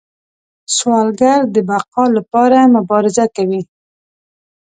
سوالګر 0.75 1.41
د 1.53 1.57
بقا 1.69 2.03
لپاره 2.17 2.57
مبارزه 2.75 3.25
کوي 3.35 3.61